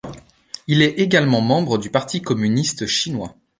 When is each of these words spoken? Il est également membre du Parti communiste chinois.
Il 0.65 0.81
est 0.81 0.97
également 0.99 1.41
membre 1.41 1.77
du 1.77 1.91
Parti 1.91 2.23
communiste 2.23 2.87
chinois. 2.87 3.35